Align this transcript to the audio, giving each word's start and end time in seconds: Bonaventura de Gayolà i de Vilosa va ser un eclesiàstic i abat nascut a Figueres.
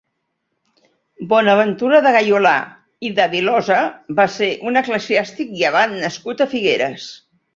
Bonaventura 1.33 1.99
de 2.05 2.13
Gayolà 2.15 2.53
i 3.09 3.11
de 3.19 3.27
Vilosa 3.35 3.77
va 4.21 4.27
ser 4.39 4.49
un 4.71 4.81
eclesiàstic 4.83 5.55
i 5.61 5.67
abat 5.73 5.97
nascut 5.99 6.41
a 6.41 6.49
Figueres. 6.55 7.07